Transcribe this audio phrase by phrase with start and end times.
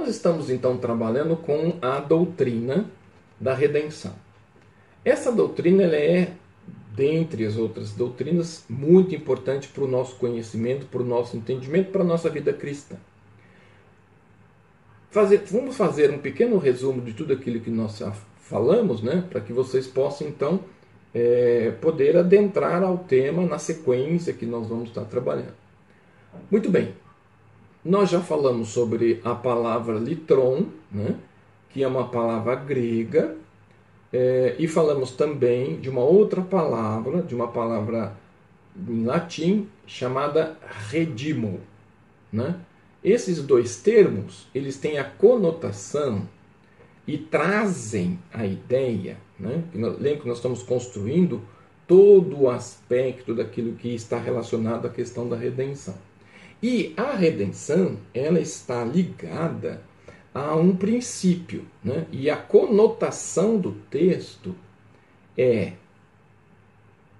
[0.00, 2.90] Nós estamos então trabalhando com a doutrina
[3.38, 4.14] da redenção.
[5.04, 6.32] Essa doutrina ela é,
[6.96, 12.00] dentre as outras doutrinas, muito importante para o nosso conhecimento, para o nosso entendimento, para
[12.00, 12.96] a nossa vida cristã.
[15.10, 18.02] Fazer, vamos fazer um pequeno resumo de tudo aquilo que nós
[18.38, 20.60] falamos, né, para que vocês possam então
[21.12, 25.54] é, poder adentrar ao tema na sequência que nós vamos estar trabalhando.
[26.50, 26.94] Muito bem,
[27.84, 31.16] nós já falamos sobre a palavra litron, né,
[31.70, 33.36] que é uma palavra grega,
[34.12, 38.16] é, e falamos também de uma outra palavra, de uma palavra
[38.76, 40.58] em latim chamada
[40.90, 41.60] redimo.
[42.32, 42.56] Né?
[43.02, 46.28] Esses dois termos eles têm a conotação
[47.06, 49.16] e trazem a ideia.
[49.38, 49.62] Né?
[49.74, 51.40] Lembra que nós estamos construindo
[51.86, 55.94] todo o aspecto daquilo que está relacionado à questão da redenção.
[56.62, 59.82] E a redenção, ela está ligada
[60.34, 62.06] a um princípio, né?
[62.12, 64.54] e a conotação do texto
[65.36, 65.72] é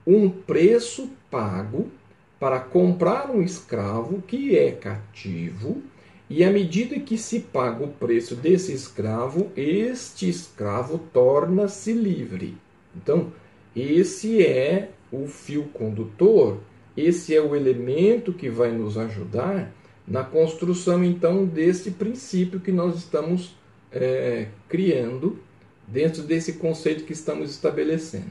[0.07, 1.91] um preço pago
[2.39, 5.83] para comprar um escravo que é cativo,
[6.29, 12.57] e à medida que se paga o preço desse escravo, este escravo torna-se livre.
[12.97, 13.33] Então,
[13.75, 16.61] esse é o fio condutor
[16.97, 19.73] esse é o elemento que vai nos ajudar
[20.07, 23.55] na construção, então, desse princípio que nós estamos
[23.93, 25.39] é, criando
[25.87, 28.31] dentro desse conceito que estamos estabelecendo.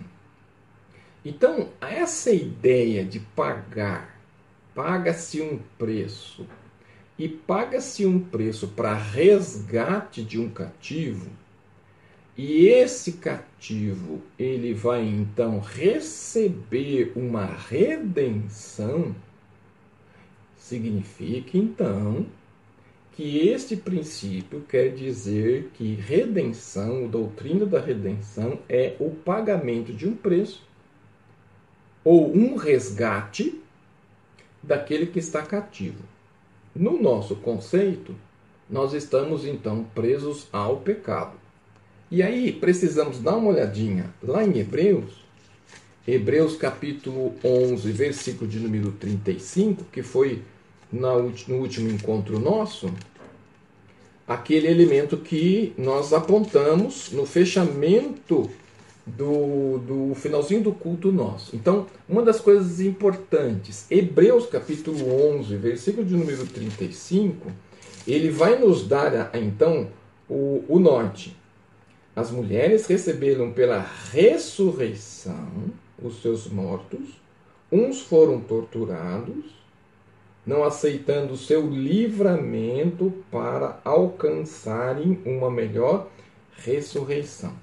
[1.23, 4.19] Então, essa ideia de pagar,
[4.73, 6.45] paga-se um preço,
[7.17, 11.29] e paga-se um preço para resgate de um cativo,
[12.41, 19.13] e esse cativo, ele vai então receber uma redenção,
[20.55, 22.25] significa então
[23.11, 30.07] que este princípio quer dizer que redenção, a doutrina da redenção, é o pagamento de
[30.07, 30.65] um preço
[32.05, 33.61] ou um resgate
[34.63, 36.05] daquele que está cativo.
[36.73, 38.15] No nosso conceito,
[38.69, 41.38] nós estamos então presos ao pecado.
[42.11, 45.23] E aí precisamos dar uma olhadinha lá em Hebreus,
[46.07, 50.41] Hebreus capítulo 11, versículo de número 35, que foi
[50.91, 51.07] no
[51.51, 52.91] último encontro nosso,
[54.27, 58.49] aquele elemento que nós apontamos no fechamento
[59.05, 61.55] do, do finalzinho do culto nosso.
[61.55, 64.97] Então, uma das coisas importantes, Hebreus capítulo
[65.37, 67.51] 11, versículo de número 35,
[68.07, 69.87] ele vai nos dar então
[70.27, 71.38] o, o norte.
[72.19, 73.79] As mulheres receberam pela
[74.11, 75.71] ressurreição
[76.03, 76.99] os seus mortos,
[77.71, 79.45] uns foram torturados,
[80.45, 86.09] não aceitando seu livramento para alcançarem uma melhor
[86.57, 87.53] ressurreição.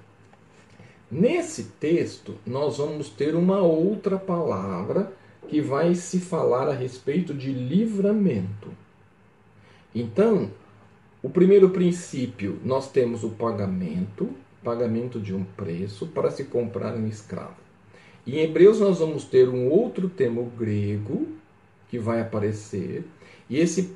[1.11, 5.13] Nesse texto, nós vamos ter uma outra palavra
[5.47, 8.71] que vai se falar a respeito de livramento.
[9.93, 10.49] Então,
[11.21, 17.07] o primeiro princípio, nós temos o pagamento, pagamento de um preço para se comprar um
[17.07, 17.55] escravo.
[18.25, 21.27] em Hebreus nós vamos ter um outro termo grego
[21.89, 23.05] que vai aparecer,
[23.49, 23.95] e esse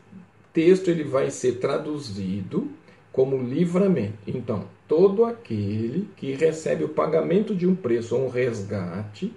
[0.54, 2.70] texto ele vai ser traduzido
[3.12, 4.18] como livramento.
[4.26, 9.34] Então, todo aquele que recebe o pagamento de um preço ou um resgate,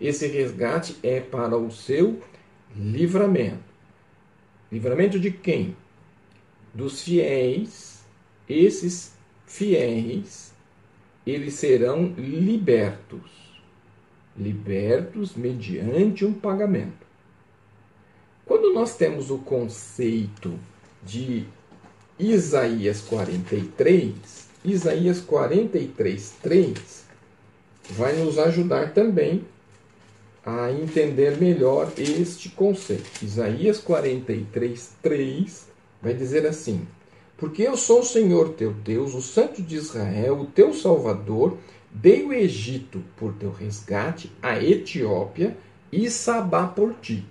[0.00, 2.20] esse resgate é para o seu
[2.76, 3.64] livramento.
[4.70, 5.74] Livramento de quem?
[6.76, 8.04] dos fiéis,
[8.46, 9.14] esses
[9.46, 10.52] fiéis,
[11.26, 13.46] eles serão libertos.
[14.36, 17.06] Libertos mediante um pagamento.
[18.44, 20.56] Quando nós temos o conceito
[21.02, 21.46] de
[22.18, 24.14] Isaías 43,
[24.64, 27.04] Isaías 43, 3
[27.90, 29.44] vai nos ajudar também
[30.44, 33.24] a entender melhor este conceito.
[33.24, 35.66] Isaías 43, 3
[36.00, 36.86] vai dizer assim:
[37.36, 41.58] Porque eu sou o Senhor teu Deus, o Santo de Israel, o teu Salvador,
[41.90, 45.56] dei o Egito por teu resgate, a Etiópia
[45.92, 47.24] e Sabá por ti.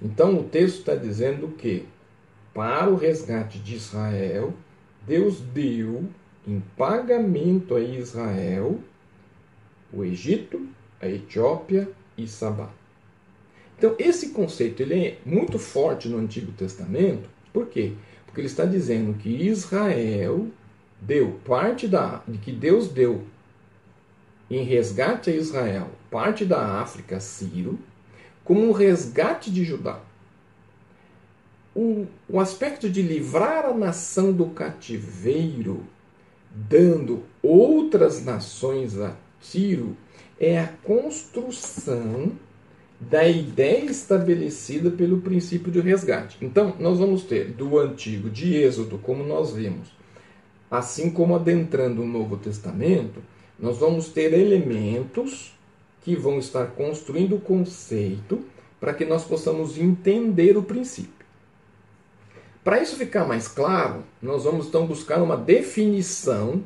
[0.00, 1.86] Então o texto está dizendo que,
[2.52, 4.52] para o resgate de Israel,
[5.06, 6.04] Deus deu
[6.46, 8.78] em pagamento a Israel
[9.92, 10.68] o Egito,
[11.00, 12.70] a Etiópia e Sabá.
[13.76, 17.28] Então, esse conceito ele é muito forte no Antigo Testamento.
[17.52, 17.92] Por quê?
[17.92, 18.07] Porque
[18.40, 20.48] ele está dizendo que Israel
[21.00, 23.24] deu parte da que Deus deu
[24.50, 27.78] em resgate a Israel, parte da África, Ciro,
[28.44, 30.00] como um resgate de Judá.
[31.74, 35.84] o, o aspecto de livrar a nação do cativeiro,
[36.50, 39.96] dando outras nações a tiro,
[40.40, 42.32] é a construção
[43.00, 46.36] da ideia estabelecida pelo princípio de resgate.
[46.40, 49.88] Então, nós vamos ter do Antigo, de Êxodo, como nós vimos,
[50.70, 53.22] assim como adentrando o Novo Testamento,
[53.58, 55.56] nós vamos ter elementos
[56.02, 58.44] que vão estar construindo o conceito
[58.80, 61.18] para que nós possamos entender o princípio.
[62.62, 66.62] Para isso ficar mais claro, nós vamos então buscar uma definição,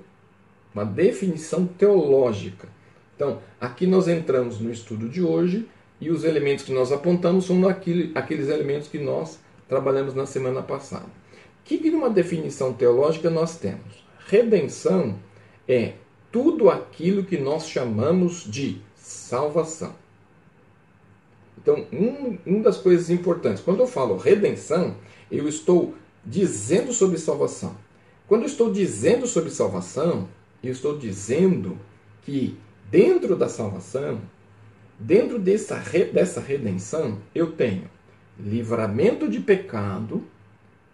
[0.74, 2.68] uma definição teológica.
[3.14, 5.68] Então, aqui nós entramos no estudo de hoje
[6.02, 9.38] e os elementos que nós apontamos são aquele, aqueles elementos que nós
[9.68, 11.06] trabalhamos na semana passada.
[11.06, 14.04] O que, numa definição teológica nós temos?
[14.26, 15.16] Redenção
[15.68, 15.92] é
[16.32, 19.94] tudo aquilo que nós chamamos de salvação.
[21.56, 24.96] Então, um, uma das coisas importantes, quando eu falo redenção,
[25.30, 25.94] eu estou
[26.26, 27.76] dizendo sobre salvação.
[28.26, 30.28] Quando eu estou dizendo sobre salvação,
[30.64, 31.78] eu estou dizendo
[32.22, 32.58] que
[32.90, 34.20] dentro da salvação
[34.98, 35.76] Dentro dessa,
[36.12, 37.90] dessa redenção, eu tenho
[38.38, 40.24] livramento de pecado,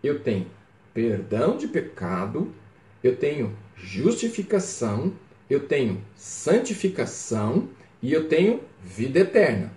[0.02, 0.46] eu tenho
[0.94, 2.52] perdão de pecado,
[3.02, 5.12] eu tenho justificação,
[5.48, 7.68] eu tenho santificação
[8.02, 9.72] e eu tenho vida eterna.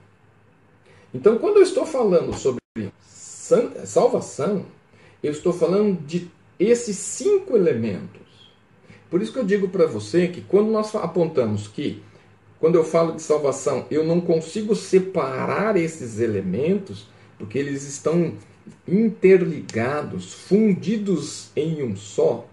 [1.13, 2.61] Então, quando eu estou falando sobre
[3.83, 4.65] salvação,
[5.21, 8.21] eu estou falando de esses cinco elementos.
[9.09, 12.01] Por isso que eu digo para você que quando nós apontamos que
[12.61, 17.09] quando eu falo de salvação, eu não consigo separar esses elementos
[17.39, 18.35] porque eles estão
[18.87, 22.45] interligados, fundidos em um só.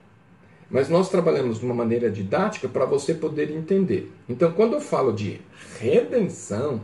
[0.70, 4.10] Mas nós trabalhamos de uma maneira didática para você poder entender.
[4.26, 5.43] Então, quando eu falo de
[5.78, 6.81] redenção,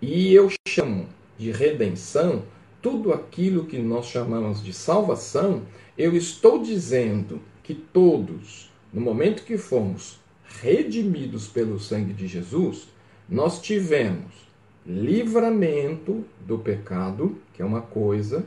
[0.00, 1.06] e eu chamo
[1.36, 2.44] de redenção
[2.80, 5.62] tudo aquilo que nós chamamos de salvação,
[5.98, 10.18] eu estou dizendo que todos, no momento que fomos
[10.60, 12.88] redimidos pelo sangue de Jesus,
[13.28, 14.48] nós tivemos
[14.86, 18.44] livramento do pecado, que é uma coisa,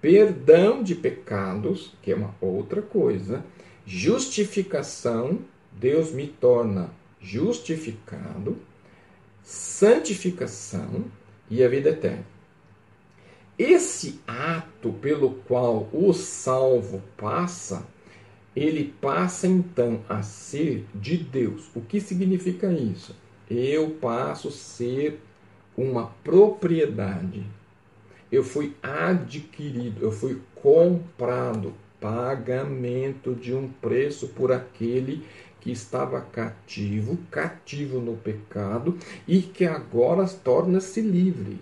[0.00, 3.44] perdão de pecados, que é uma outra coisa,
[3.84, 5.40] justificação,
[5.72, 6.90] Deus me torna
[7.20, 8.56] justificado,
[9.42, 11.04] santificação
[11.50, 12.24] e a vida eterna.
[13.58, 17.86] Esse ato pelo qual o salvo passa
[18.54, 21.70] ele passa então a ser de Deus.
[21.74, 23.14] O que significa isso?
[23.50, 25.20] Eu passo a ser
[25.76, 27.44] uma propriedade.
[28.30, 35.24] Eu fui adquirido, eu fui comprado, pagamento de um preço por aquele
[35.60, 38.98] que estava cativo, cativo no pecado
[39.28, 41.60] e que agora torna-se livre.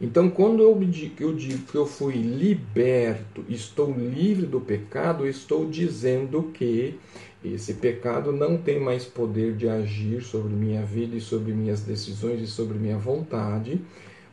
[0.00, 6.98] Então, quando eu digo, que eu fui liberto, estou livre do pecado, estou dizendo que
[7.42, 12.42] esse pecado não tem mais poder de agir sobre minha vida e sobre minhas decisões
[12.42, 13.80] e sobre minha vontade,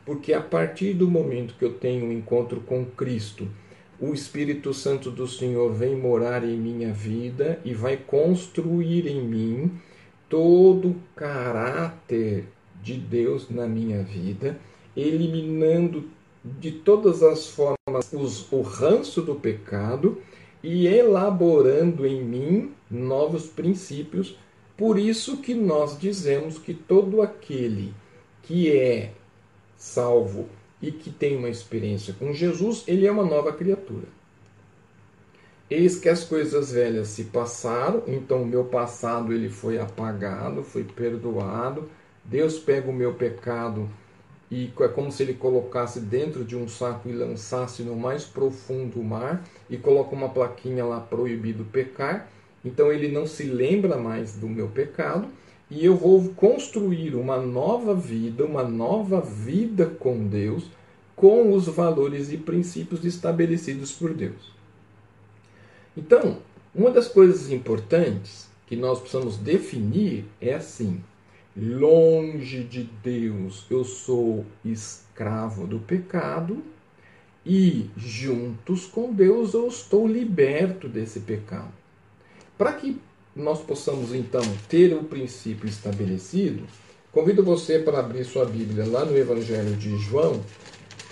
[0.04, 3.48] porque a partir do momento que eu tenho um encontro com Cristo,
[3.98, 9.72] o Espírito Santo do Senhor vem morar em minha vida e vai construir em mim
[10.28, 12.44] todo o caráter
[12.82, 14.58] de Deus na minha vida
[14.96, 16.04] eliminando
[16.44, 20.20] de todas as formas os, o ranço do pecado
[20.62, 24.36] e elaborando em mim novos princípios.
[24.76, 27.94] Por isso que nós dizemos que todo aquele
[28.42, 29.12] que é
[29.76, 30.48] salvo
[30.82, 34.06] e que tem uma experiência com Jesus, ele é uma nova criatura.
[35.70, 40.84] Eis que as coisas velhas se passaram, então o meu passado ele foi apagado, foi
[40.84, 41.88] perdoado.
[42.22, 43.88] Deus pega o meu pecado
[44.54, 49.02] e é como se ele colocasse dentro de um saco e lançasse no mais profundo
[49.02, 52.28] mar e coloca uma plaquinha lá proibido pecar.
[52.64, 55.26] Então ele não se lembra mais do meu pecado
[55.68, 60.70] e eu vou construir uma nova vida, uma nova vida com Deus,
[61.16, 64.52] com os valores e princípios estabelecidos por Deus.
[65.96, 66.38] Então,
[66.72, 71.02] uma das coisas importantes que nós precisamos definir é assim:
[71.56, 76.62] longe de Deus, eu sou escravo do pecado,
[77.46, 81.72] e juntos com Deus eu estou liberto desse pecado.
[82.56, 82.98] Para que
[83.36, 86.64] nós possamos então ter o princípio estabelecido,
[87.12, 90.42] convido você para abrir sua Bíblia lá no Evangelho de João,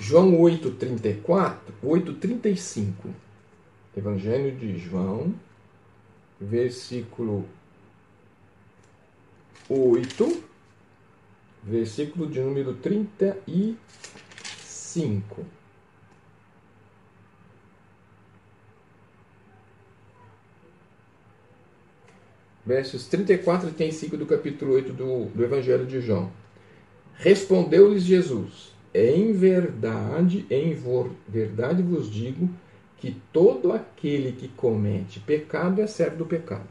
[0.00, 3.10] João 8:34, 8:35.
[3.96, 5.34] Evangelho de João,
[6.40, 7.44] versículo
[9.72, 10.42] 8,
[11.62, 15.46] versículo de número 35.
[22.64, 26.30] Versos 34 e 35 do capítulo 8 do, do Evangelho de João.
[27.14, 30.76] Respondeu-lhes Jesus: Em verdade, em
[31.26, 32.50] verdade vos digo
[32.98, 36.68] que todo aquele que comete pecado é servo do pecado.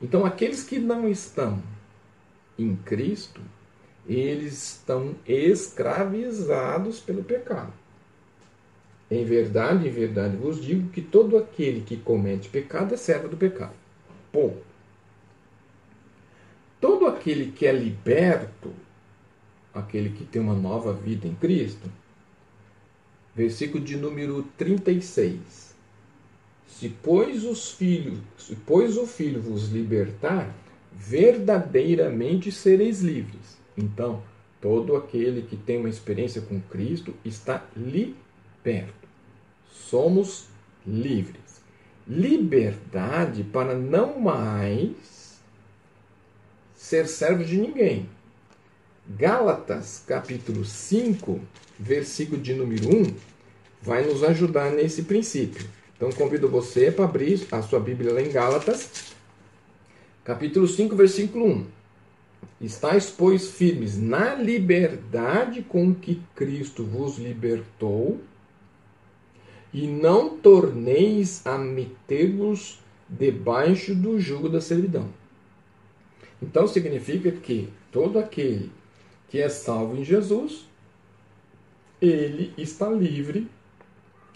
[0.00, 1.60] Então, aqueles que não estão
[2.58, 3.40] em Cristo,
[4.06, 7.72] eles estão escravizados pelo pecado.
[9.10, 13.36] Em verdade, em verdade vos digo que todo aquele que comete pecado é servo do
[13.36, 13.74] pecado.
[14.32, 14.62] Ponto.
[16.80, 18.72] Todo aquele que é liberto,
[19.72, 21.90] aquele que tem uma nova vida em Cristo,
[23.34, 25.74] versículo de número 36.
[26.68, 30.52] Se pois os filhos, se pois o filho vos libertar,
[30.94, 33.58] verdadeiramente sereis livres.
[33.76, 34.22] Então,
[34.60, 39.08] todo aquele que tem uma experiência com Cristo está liberto.
[39.70, 40.46] Somos
[40.86, 41.62] livres.
[42.06, 45.38] Liberdade para não mais
[46.74, 48.08] ser servo de ninguém.
[49.06, 51.40] Gálatas, capítulo 5,
[51.78, 53.14] versículo de número 1,
[53.82, 55.66] vai nos ajudar nesse princípio.
[55.96, 59.13] Então convido você para abrir a sua Bíblia lá em Gálatas,
[60.24, 61.66] capítulo 5, versículo 1.
[62.60, 68.20] Estais, pois, firmes na liberdade com que Cristo vos libertou,
[69.72, 72.78] e não torneis a meter-vos
[73.08, 75.08] debaixo do jugo da servidão.
[76.40, 78.70] Então significa que todo aquele
[79.28, 80.66] que é salvo em Jesus
[82.00, 83.48] ele está livre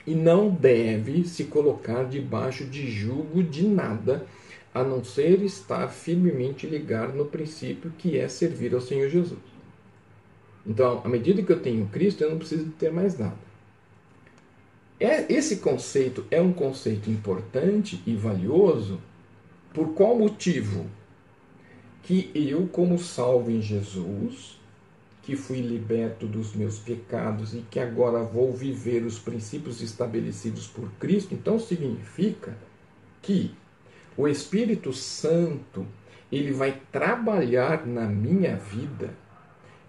[0.07, 4.27] e não deve se colocar debaixo de julgo de nada,
[4.79, 9.41] a não ser estar firmemente ligado no princípio que é servir ao Senhor Jesus.
[10.67, 13.37] Então, à medida que eu tenho Cristo, eu não preciso ter mais nada.
[15.01, 19.01] É, esse conceito é um conceito importante e valioso.
[19.73, 20.87] Por qual motivo?
[22.03, 24.59] Que eu, como salvo em Jesus,
[25.23, 30.91] que fui liberto dos meus pecados e que agora vou viver os princípios estabelecidos por
[30.93, 32.57] Cristo, então significa
[33.21, 33.55] que
[34.19, 35.87] o Espírito Santo
[36.31, 39.15] ele vai trabalhar na minha vida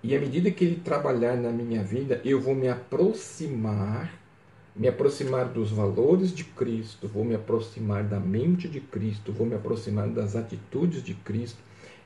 [0.04, 4.14] e à medida que ele trabalhar na minha vida, eu vou me aproximar,
[4.76, 9.56] me aproximar dos valores de Cristo, vou me aproximar da mente de Cristo, vou me
[9.56, 11.60] aproximar das atitudes de Cristo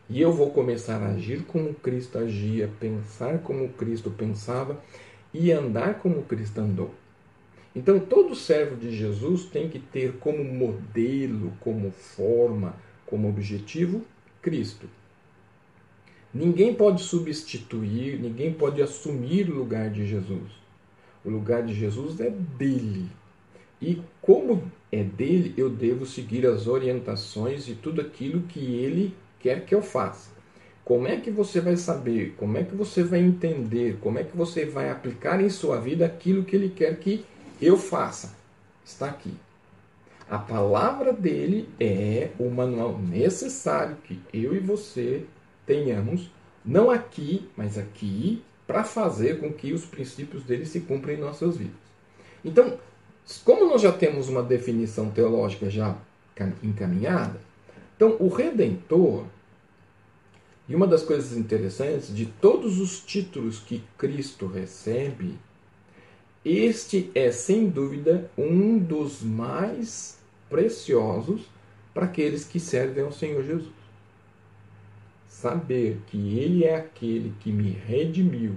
[0.09, 4.81] e eu vou começar a agir como Cristo agia, pensar como Cristo pensava
[5.33, 7.02] e andar como Cristo andou.
[7.75, 12.75] Então, todo servo de Jesus tem que ter como modelo, como forma,
[13.05, 14.05] como objetivo
[14.41, 14.87] Cristo.
[16.33, 20.51] Ninguém pode substituir, ninguém pode assumir o lugar de Jesus.
[21.23, 23.07] O lugar de Jesus é dele.
[23.81, 29.65] E como é dele, eu devo seguir as orientações e tudo aquilo que ele quer
[29.65, 30.31] que eu faça.
[30.85, 32.33] Como é que você vai saber?
[32.37, 33.97] Como é que você vai entender?
[34.01, 37.25] Como é que você vai aplicar em sua vida aquilo que ele quer que
[37.65, 38.35] eu faça?
[38.83, 39.33] Está aqui.
[40.29, 45.25] A palavra dele é o manual necessário que eu e você
[45.65, 46.31] tenhamos,
[46.65, 51.57] não aqui, mas aqui, para fazer com que os princípios dele se cumpram em nossas
[51.57, 51.75] vidas.
[52.43, 52.77] Então,
[53.43, 55.95] como nós já temos uma definição teológica já
[56.61, 57.39] encaminhada,
[57.95, 59.25] então, o Redentor,
[60.67, 65.37] e uma das coisas interessantes de todos os títulos que Cristo recebe,
[66.45, 70.19] este é sem dúvida um dos mais
[70.49, 71.49] preciosos
[71.93, 73.71] para aqueles que servem ao Senhor Jesus.
[75.27, 78.55] Saber que Ele é aquele que me redimiu,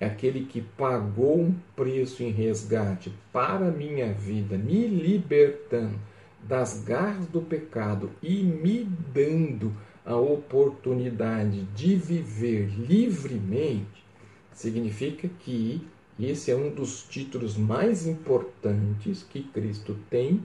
[0.00, 5.98] é aquele que pagou um preço em resgate para a minha vida, me libertando
[6.42, 9.72] das garras do pecado e me dando
[10.04, 14.04] a oportunidade de viver livremente,
[14.52, 15.80] significa que
[16.18, 20.44] esse é um dos títulos mais importantes que Cristo tem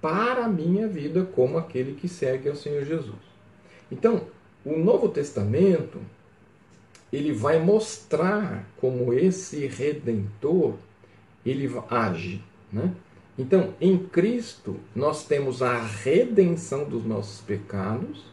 [0.00, 3.18] para a minha vida como aquele que segue ao Senhor Jesus.
[3.90, 4.22] Então,
[4.64, 5.98] o Novo Testamento
[7.12, 10.74] ele vai mostrar como esse redentor
[11.44, 12.42] ele age,
[12.72, 12.94] né?
[13.38, 18.24] Então, em Cristo, nós temos a redenção dos nossos pecados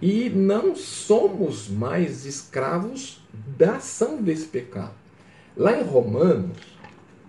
[0.00, 3.22] e não somos mais escravos
[3.56, 4.94] da ação desse pecado.
[5.58, 6.56] Lá em Romanos,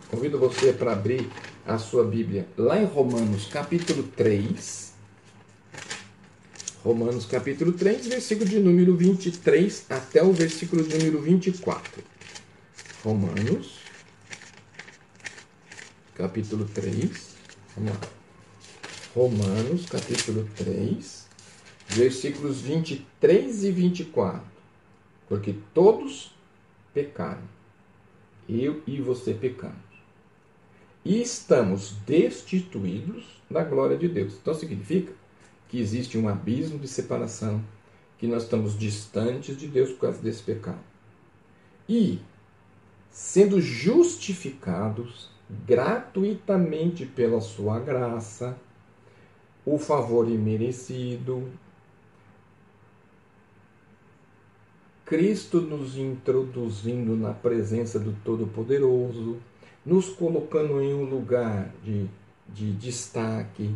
[0.08, 1.28] convido você para abrir
[1.66, 4.94] a sua Bíblia, lá em Romanos capítulo 3.
[6.84, 12.04] Romanos capítulo 3, versículo de número 23 até o versículo de número 24.
[13.04, 13.80] Romanos
[16.14, 17.36] capítulo 3.
[17.76, 18.00] Vamos lá.
[19.16, 21.28] Romanos, capítulo 3,
[21.88, 24.44] versículos 23 e 24.
[25.28, 26.36] Porque todos
[26.94, 27.59] pecaram.
[28.50, 29.78] Eu e você pecamos.
[31.06, 34.34] E estamos destituídos da glória de Deus.
[34.42, 35.14] Então significa
[35.68, 37.64] que existe um abismo de separação,
[38.18, 40.80] que nós estamos distantes de Deus por causa desse pecado.
[41.88, 42.20] E
[43.12, 45.30] sendo justificados
[45.66, 48.58] gratuitamente pela sua graça,
[49.66, 51.48] o favor imerecido,
[55.10, 59.38] Cristo nos introduzindo na presença do Todo-Poderoso,
[59.84, 62.06] nos colocando em um lugar de,
[62.48, 63.76] de destaque,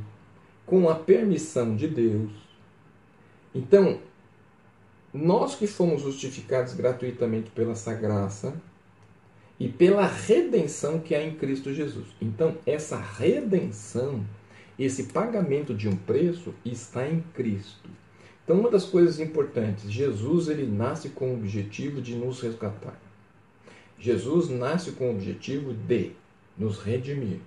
[0.63, 2.29] com a permissão de Deus.
[3.53, 3.99] Então,
[5.11, 8.53] nós que fomos justificados gratuitamente pela essa graça
[9.59, 12.09] e pela redenção que há em Cristo Jesus.
[12.21, 14.23] Então, essa redenção,
[14.77, 17.89] esse pagamento de um preço está em Cristo.
[18.43, 22.99] Então, uma das coisas importantes, Jesus ele nasce com o objetivo de nos resgatar.
[23.97, 26.11] Jesus nasce com o objetivo de
[26.57, 27.39] nos redimir.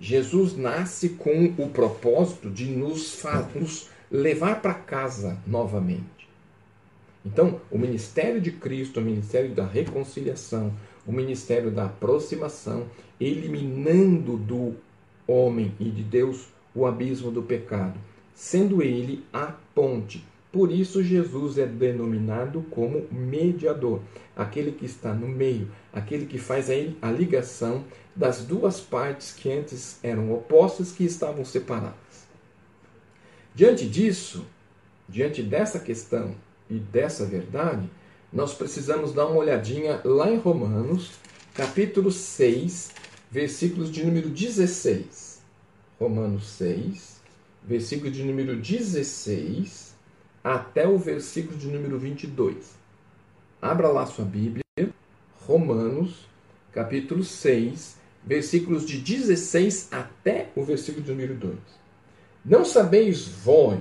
[0.00, 3.22] Jesus nasce com o propósito de nos,
[3.54, 6.28] nos levar para casa novamente.
[7.26, 10.72] Então, o ministério de Cristo, o ministério da reconciliação,
[11.06, 12.86] o ministério da aproximação,
[13.20, 14.74] eliminando do
[15.26, 17.98] homem e de Deus o abismo do pecado,
[18.40, 20.24] sendo ele a ponte.
[20.50, 24.00] Por isso, Jesus é denominado como mediador,
[24.34, 26.68] aquele que está no meio, aquele que faz
[27.02, 27.84] a ligação
[28.16, 32.26] das duas partes que antes eram opostas, que estavam separadas.
[33.54, 34.46] Diante disso,
[35.06, 36.34] diante dessa questão
[36.70, 37.90] e dessa verdade,
[38.32, 41.12] nós precisamos dar uma olhadinha lá em Romanos,
[41.52, 42.90] capítulo 6,
[43.30, 45.42] versículos de número 16.
[46.00, 47.19] Romanos 6,
[47.62, 49.94] versículo de número 16
[50.42, 52.74] até o versículo de número 22.
[53.60, 54.64] Abra lá sua Bíblia,
[55.46, 56.26] Romanos,
[56.72, 61.56] capítulo 6, versículos de 16 até o versículo de número 2.
[62.44, 63.80] Não sabeis vós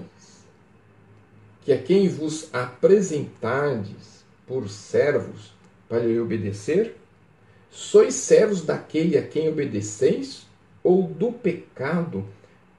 [1.63, 5.54] que a quem vos apresentardes por servos
[5.88, 6.96] para lhe obedecer,
[7.70, 10.48] sois servos daquele a quem obedeceis,
[10.84, 12.26] ou do pecado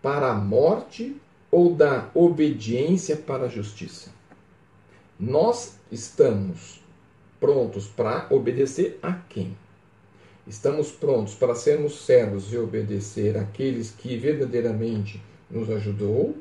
[0.03, 1.17] para a morte,
[1.51, 4.11] ou da obediência para a justiça?
[5.19, 6.81] Nós estamos
[7.41, 9.57] prontos para obedecer a quem?
[10.47, 16.37] Estamos prontos para sermos servos e obedecer àqueles que verdadeiramente nos ajudou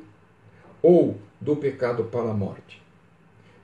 [0.81, 2.81] ou do pecado para a morte?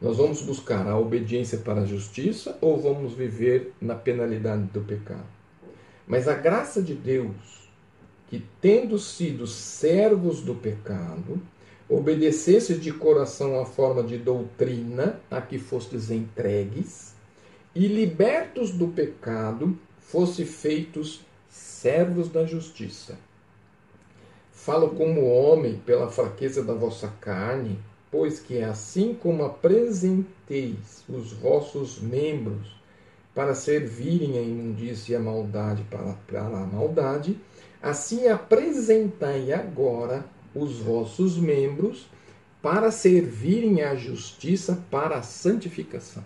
[0.01, 5.25] Nós vamos buscar a obediência para a justiça ou vamos viver na penalidade do pecado?
[6.05, 7.64] Mas a graça de Deus,
[8.29, 11.41] que tendo sido servos do pecado,
[11.87, 17.13] obedecesse de coração à forma de doutrina a que fostes entregues,
[17.75, 23.17] e libertos do pecado, fosse feitos servos da justiça.
[24.51, 27.77] Falo como homem pela fraqueza da vossa carne,
[28.09, 32.75] pois que assim como apresenteis os vossos membros
[33.35, 37.37] para servirem a imundícia e a maldade para, para a maldade,
[37.81, 42.07] assim apresentai agora os vossos membros
[42.61, 46.23] para servirem à justiça para a santificação.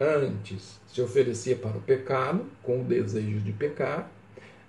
[0.00, 4.10] Antes se oferecia para o pecado, com o desejo de pecar,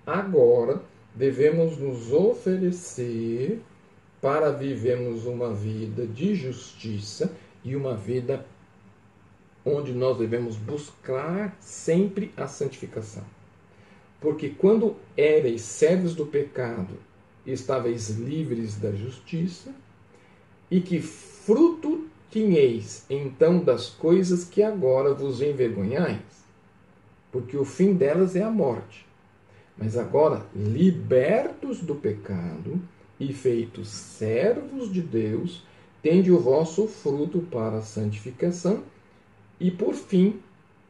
[0.06, 0.82] agora
[1.16, 3.62] devemos nos oferecer
[4.22, 7.32] para vivermos uma vida de justiça
[7.64, 8.46] e uma vida
[9.66, 13.24] onde nós devemos buscar sempre a santificação.
[14.22, 16.94] Porque quando erais servos do pecado,
[17.46, 19.74] estáveis livres da justiça,
[20.70, 26.22] e que fruto tinheis então das coisas que agora vos envergonhais?
[27.32, 29.06] Porque o fim delas é a morte.
[29.76, 32.80] Mas agora, libertos do pecado
[33.20, 35.64] e feitos servos de Deus,
[36.04, 38.84] tende o vosso fruto para a santificação
[39.60, 40.40] e, por fim,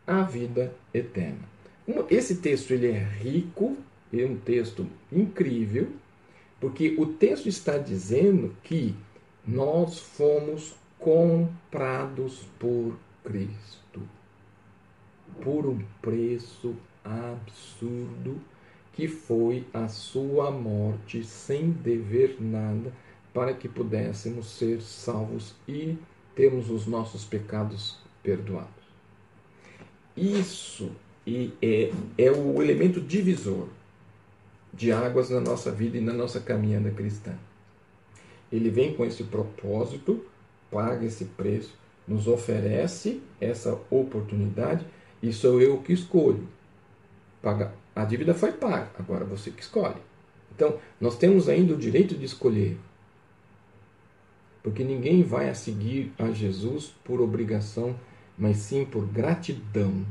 [0.05, 1.50] a vida eterna.
[2.09, 3.77] Esse texto ele é rico,
[4.13, 5.89] é um texto incrível,
[6.59, 8.95] porque o texto está dizendo que
[9.45, 14.01] nós fomos comprados por Cristo
[15.41, 18.39] por um preço absurdo
[18.93, 22.93] que foi a sua morte sem dever nada
[23.33, 25.97] para que pudéssemos ser salvos e
[26.35, 28.69] termos os nossos pecados perdoados.
[30.15, 30.91] Isso
[31.27, 33.67] é, é o elemento divisor
[34.73, 37.33] de águas na nossa vida e na nossa caminhada cristã.
[38.51, 40.25] Ele vem com esse propósito
[40.71, 41.73] paga esse preço,
[42.07, 44.85] nos oferece essa oportunidade
[45.21, 46.47] e sou eu que escolho.
[47.41, 47.73] Paga.
[47.93, 50.01] A dívida foi paga, agora você que escolhe.
[50.55, 52.77] Então, nós temos ainda o direito de escolher.
[54.63, 57.95] Porque ninguém vai a seguir a Jesus por obrigação,
[58.37, 60.05] mas sim por gratidão,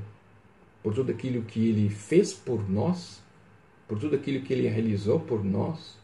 [0.82, 3.22] por tudo aquilo que ele fez por nós,
[3.86, 5.98] por tudo aquilo que ele realizou por nós.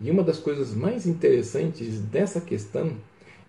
[0.00, 2.96] E uma das coisas mais interessantes dessa questão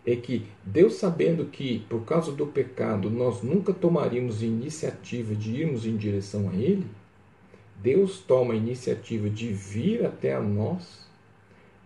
[0.06, 5.86] é que Deus, sabendo que por causa do pecado nós nunca tomaríamos iniciativa de irmos
[5.86, 6.86] em direção a Ele,
[7.82, 11.06] Deus toma a iniciativa de vir até a nós,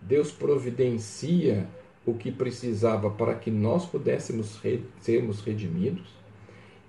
[0.00, 1.68] Deus providencia
[2.06, 4.60] o que precisava para que nós pudéssemos
[5.00, 6.06] sermos redimidos,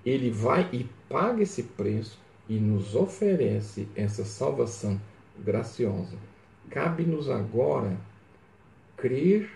[0.05, 2.17] Ele vai e paga esse preço
[2.49, 4.99] e nos oferece essa salvação
[5.37, 6.17] graciosa.
[6.71, 7.95] Cabe-nos agora
[8.97, 9.47] crer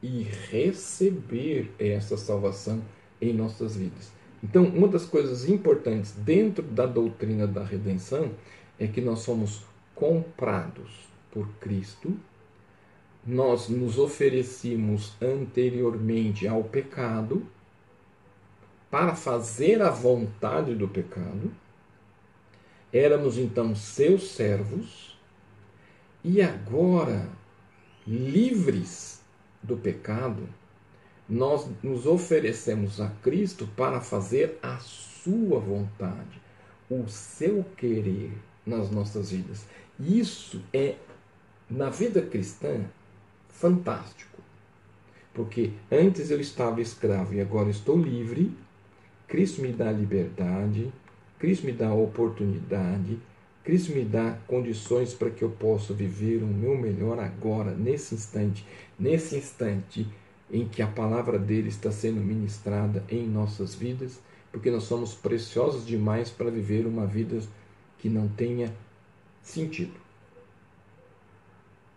[0.00, 2.80] e receber essa salvação
[3.20, 4.12] em nossas vidas.
[4.44, 8.30] Então, uma das coisas importantes dentro da doutrina da redenção
[8.78, 9.64] é que nós somos
[9.96, 12.16] comprados por Cristo,
[13.26, 17.44] nós nos oferecimos anteriormente ao pecado
[18.92, 21.50] para fazer a vontade do pecado,
[22.92, 25.18] éramos então seus servos,
[26.22, 27.26] e agora,
[28.06, 29.22] livres
[29.62, 30.46] do pecado,
[31.26, 36.38] nós nos oferecemos a Cristo para fazer a sua vontade,
[36.90, 38.32] o seu querer
[38.66, 39.64] nas nossas vidas.
[39.98, 40.96] Isso é,
[41.70, 42.84] na vida cristã,
[43.48, 44.42] fantástico.
[45.32, 48.54] Porque antes eu estava escravo e agora estou livre.
[49.32, 50.92] Cristo me dá liberdade,
[51.38, 53.18] Cristo me dá oportunidade,
[53.64, 58.62] Cristo me dá condições para que eu possa viver o meu melhor agora, nesse instante,
[59.00, 60.06] nesse instante
[60.50, 65.86] em que a palavra dele está sendo ministrada em nossas vidas, porque nós somos preciosos
[65.86, 67.40] demais para viver uma vida
[68.00, 68.70] que não tenha
[69.40, 69.98] sentido.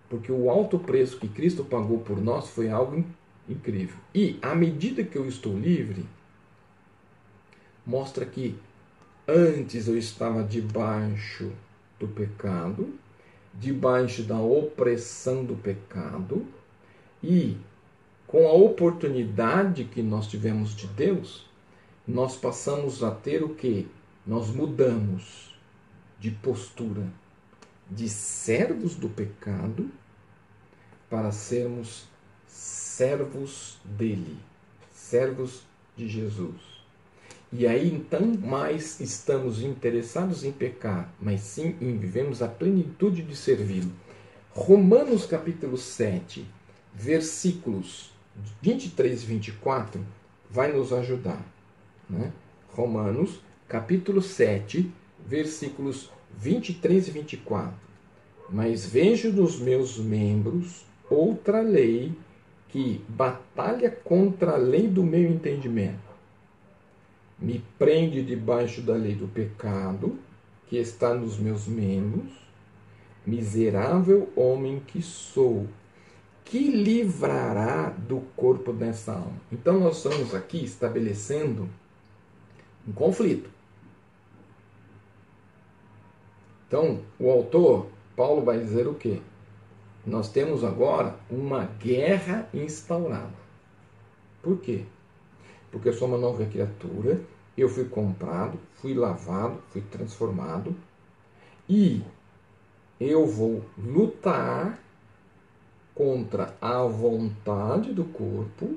[0.09, 3.03] Porque o alto preço que Cristo pagou por nós foi algo
[3.49, 3.97] incrível.
[4.13, 6.05] E à medida que eu estou livre,
[7.85, 8.57] mostra que
[9.27, 11.51] Antes eu estava debaixo
[11.99, 12.93] do pecado,
[13.55, 16.45] debaixo da opressão do pecado,
[17.23, 17.57] e
[18.27, 21.43] com a oportunidade que nós tivemos de Deus,
[22.07, 23.87] nós passamos a ter o que?
[24.27, 25.57] Nós mudamos
[26.19, 27.07] de postura
[27.89, 29.89] de servos do pecado
[31.09, 32.05] para sermos
[32.45, 34.37] servos dele,
[34.91, 35.63] servos
[35.97, 36.74] de Jesus.
[37.57, 43.33] E aí então mais estamos interessados em pecar, mas sim em vivemos a plenitude de
[43.33, 43.93] servi-lo.
[44.51, 46.45] Romanos capítulo 7,
[46.93, 48.11] versículos
[48.61, 50.05] 23 e 24
[50.51, 51.41] vai nos ajudar.
[52.09, 52.33] Né?
[52.73, 53.39] Romanos
[53.69, 54.91] capítulo 7,
[55.25, 57.73] versículos 23 e 24.
[58.49, 62.11] Mas vejo nos meus membros outra lei
[62.67, 66.04] que batalha contra a lei do meu entendimento
[67.37, 70.17] me prende debaixo da lei do pecado
[70.67, 72.31] que está nos meus membros,
[73.25, 75.67] miserável homem que sou,
[76.43, 79.41] que livrará do corpo dessa alma.
[79.51, 81.69] Então nós estamos aqui estabelecendo
[82.87, 83.49] um conflito.
[86.67, 89.21] Então, o autor, Paulo, vai dizer o quê?
[90.05, 93.33] Nós temos agora uma guerra instaurada.
[94.41, 94.85] Por quê?
[95.75, 97.19] Porque eu sou uma nova criatura,
[97.57, 100.73] eu fui comprado, fui lavado, fui transformado
[101.67, 102.01] e
[102.97, 104.79] eu vou lutar
[105.93, 108.73] contra a vontade do corpo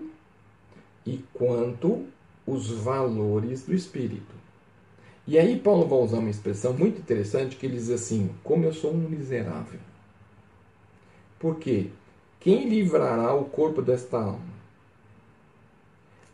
[1.07, 2.05] e quanto
[2.45, 4.35] os valores do espírito.
[5.25, 8.73] E aí Paulo vai usar uma expressão muito interessante que ele diz assim: como eu
[8.73, 9.79] sou um miserável.
[11.39, 11.91] Por quê?
[12.41, 14.59] Quem livrará o corpo desta alma?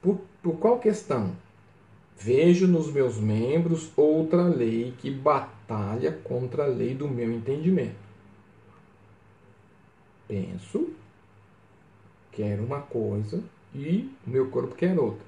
[0.01, 1.35] Por, por qual questão?
[2.19, 7.97] Vejo nos meus membros outra lei que batalha contra a lei do meu entendimento.
[10.29, 10.91] Penso,
[12.31, 13.43] quero uma coisa
[13.75, 15.25] e o meu corpo quer outra.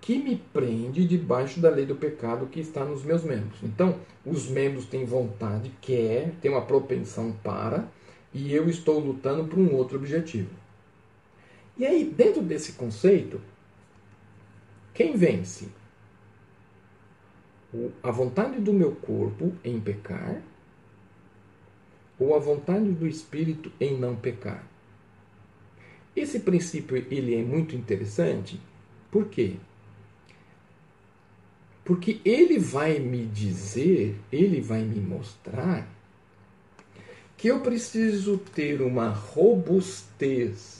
[0.00, 3.58] Que me prende debaixo da lei do pecado que está nos meus membros.
[3.64, 7.88] Então, os membros têm vontade, quer, têm uma propensão para,
[8.32, 10.50] e eu estou lutando por um outro objetivo.
[11.76, 13.40] E aí, dentro desse conceito,
[14.98, 15.68] quem vence?
[18.02, 20.42] A vontade do meu corpo em pecar
[22.18, 24.66] ou a vontade do espírito em não pecar?
[26.16, 28.60] Esse princípio ele é muito interessante.
[29.08, 29.54] Por quê?
[31.84, 35.88] Porque ele vai me dizer, ele vai me mostrar
[37.36, 40.77] que eu preciso ter uma robustez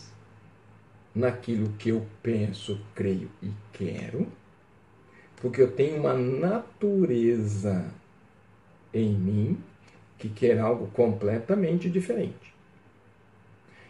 [1.18, 4.28] naquilo que eu penso, creio e quero,
[5.36, 7.92] porque eu tenho uma natureza
[8.94, 9.58] em mim
[10.16, 12.54] que quer algo completamente diferente.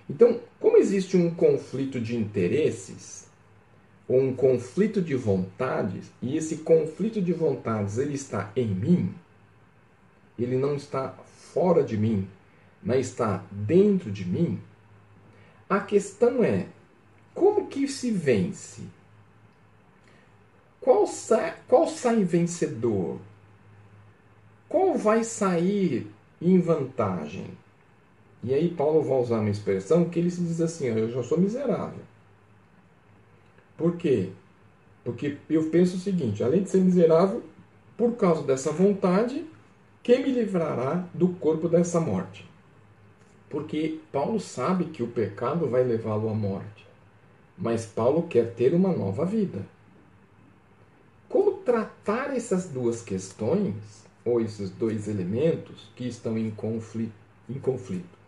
[0.09, 3.29] Então, como existe um conflito de interesses,
[4.09, 9.15] ou um conflito de vontades, e esse conflito de vontades ele está em mim,
[10.39, 11.11] ele não está
[11.53, 12.27] fora de mim,
[12.83, 14.59] mas está dentro de mim,
[15.69, 16.69] a questão é
[17.39, 18.83] como que se vence?
[20.81, 23.21] Qual sai, qual sai vencedor?
[24.69, 26.11] Qual vai sair
[26.43, 27.47] em vantagem?
[28.43, 31.39] E aí Paulo vai usar uma expressão que ele se diz assim, eu já sou
[31.39, 32.01] miserável.
[33.77, 34.31] Por quê?
[35.05, 37.45] Porque eu penso o seguinte, além de ser miserável,
[37.97, 39.47] por causa dessa vontade,
[40.03, 42.45] quem me livrará do corpo dessa morte?
[43.49, 46.88] Porque Paulo sabe que o pecado vai levá-lo à morte.
[47.59, 49.67] Mas Paulo quer ter uma nova vida.
[51.29, 53.75] Como tratar essas duas questões,
[54.25, 57.13] ou esses dois elementos que estão em conflito?
[57.49, 58.19] Em conflito?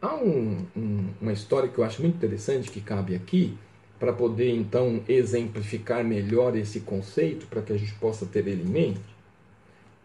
[0.00, 3.56] Há um, um, uma história que eu acho muito interessante que cabe aqui,
[3.98, 8.70] para poder então exemplificar melhor esse conceito, para que a gente possa ter ele em
[8.70, 9.14] mente,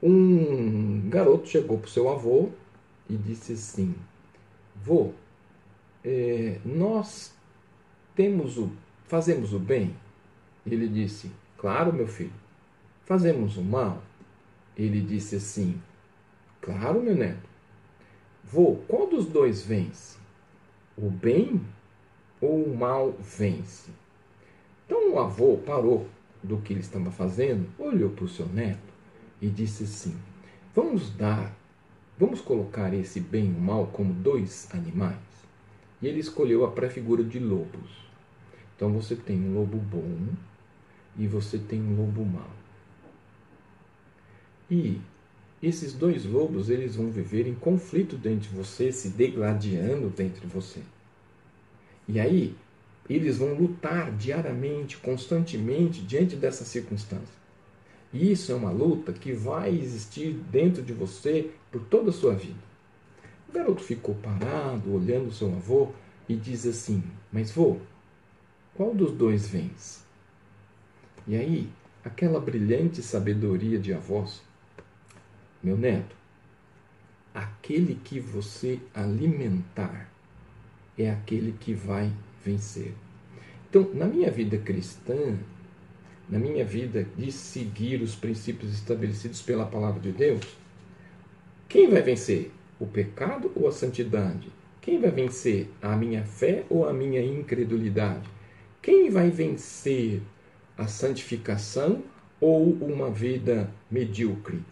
[0.02, 2.50] um garoto chegou para o seu avô
[3.10, 3.94] e disse assim:
[4.82, 5.12] Vô,
[6.06, 7.34] é, nós
[8.20, 8.70] temos o,
[9.08, 9.96] fazemos o bem?
[10.66, 12.34] Ele disse: Claro, meu filho.
[13.06, 14.04] Fazemos o mal?
[14.76, 15.82] Ele disse assim:
[16.60, 17.50] Claro, meu neto.
[18.44, 20.18] Vô, qual dos dois vence?
[20.98, 21.62] O bem
[22.42, 23.90] ou o mal vence?
[24.86, 26.06] Então o avô parou
[26.44, 28.94] do que ele estava fazendo, olhou para o seu neto
[29.42, 30.18] e disse assim:
[30.76, 31.56] Vamos dar,
[32.18, 35.16] vamos colocar esse bem e o mal como dois animais.
[36.02, 38.09] E ele escolheu a pré-figura de lobos.
[38.80, 40.30] Então você tem um lobo bom
[41.18, 42.50] e você tem um lobo mau.
[44.72, 45.02] E
[45.62, 50.48] esses dois lobos eles vão viver em conflito dentro de você, se degladiando dentro de
[50.48, 50.80] você.
[52.08, 52.56] E aí,
[53.10, 57.38] eles vão lutar diariamente, constantemente, diante dessa circunstância.
[58.14, 62.34] E isso é uma luta que vai existir dentro de você por toda a sua
[62.34, 62.64] vida.
[63.50, 65.90] O garoto ficou parado, olhando seu avô,
[66.30, 67.78] e diz assim: Mas vô,
[68.80, 70.06] qual dos dois vens?
[71.28, 71.68] E aí,
[72.02, 74.42] aquela brilhante sabedoria de avós,
[75.62, 76.16] meu neto,
[77.34, 80.10] aquele que você alimentar
[80.98, 82.10] é aquele que vai
[82.42, 82.94] vencer.
[83.70, 85.38] Então, na minha vida cristã,
[86.30, 90.56] na minha vida de seguir os princípios estabelecidos pela palavra de Deus,
[91.68, 92.50] quem vai vencer?
[92.80, 94.48] O pecado ou a santidade?
[94.80, 95.70] Quem vai vencer?
[95.82, 98.39] A minha fé ou a minha incredulidade?
[98.82, 100.22] Quem vai vencer?
[100.78, 102.02] A santificação
[102.40, 104.64] ou uma vida medíocre?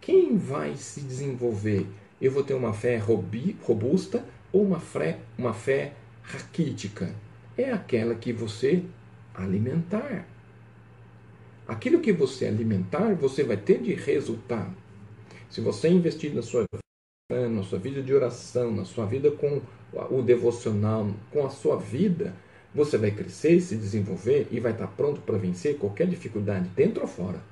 [0.00, 1.84] Quem vai se desenvolver?
[2.20, 7.12] Eu vou ter uma fé robusta ou uma fé, uma fé raquítica?
[7.56, 8.84] É aquela que você
[9.34, 10.24] alimentar.
[11.66, 14.74] Aquilo que você alimentar, você vai ter de resultado.
[15.50, 19.60] Se você investir na sua vida, na sua vida de oração, na sua vida com
[19.92, 22.34] o devocional, com a sua vida,
[22.78, 27.08] você vai crescer, se desenvolver e vai estar pronto para vencer qualquer dificuldade, dentro ou
[27.08, 27.42] fora.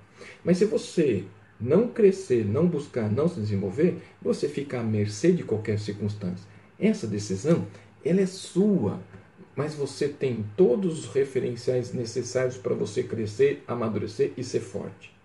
[0.45, 1.25] Mas se você
[1.61, 6.47] não crescer, não buscar, não se desenvolver, você fica à mercê de qualquer circunstância.
[6.79, 7.67] Essa decisão,
[8.05, 9.01] ela é sua,
[9.57, 15.16] mas você tem todos os referenciais necessários para você crescer, amadurecer e ser forte.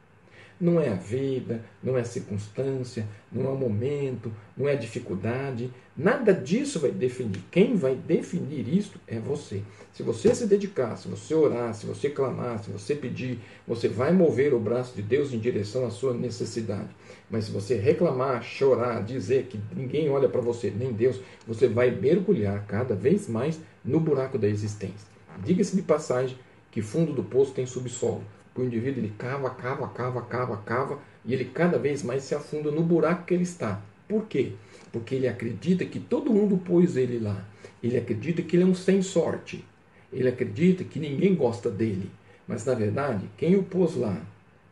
[0.62, 4.76] Não é a vida, não é a circunstância, não é o momento, não é a
[4.76, 5.74] dificuldade.
[5.97, 7.41] Nada disso vai definir.
[7.50, 9.63] Quem vai definir isso é você.
[9.91, 14.13] Se você se dedicar, se você orar, se você clamar, se você pedir, você vai
[14.13, 16.89] mover o braço de Deus em direção à sua necessidade.
[17.28, 21.89] Mas se você reclamar, chorar, dizer que ninguém olha para você, nem Deus, você vai
[21.89, 25.10] mergulhar cada vez mais no buraco da existência.
[25.43, 26.38] Diga-se de passagem
[26.69, 28.24] que fundo do poço tem subsolo
[28.56, 32.72] o indivíduo ele cava, cava, cava, cava, cava e ele cada vez mais se afunda
[32.72, 33.82] no buraco que ele está.
[34.08, 34.54] Por quê?
[34.92, 37.46] Porque ele acredita que todo mundo pôs ele lá.
[37.82, 39.64] Ele acredita que ele é um sem sorte.
[40.12, 42.12] Ele acredita que ninguém gosta dele.
[42.48, 44.22] Mas na verdade, quem o pôs lá